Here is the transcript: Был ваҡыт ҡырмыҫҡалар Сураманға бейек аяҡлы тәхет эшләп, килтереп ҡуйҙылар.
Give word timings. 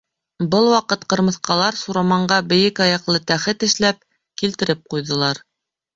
Был 0.53 0.69
ваҡыт 0.75 1.03
ҡырмыҫҡалар 1.13 1.77
Сураманға 1.81 2.39
бейек 2.53 2.81
аяҡлы 2.89 3.21
тәхет 3.33 3.67
эшләп, 3.69 4.03
килтереп 4.45 4.83
ҡуйҙылар. 4.95 5.43